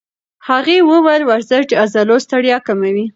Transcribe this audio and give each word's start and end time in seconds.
هغې 0.47 0.77
وویل 0.89 1.23
ورزش 1.25 1.63
د 1.67 1.73
عضلو 1.81 2.15
ستړیا 2.25 2.57
کموي. 2.67 3.05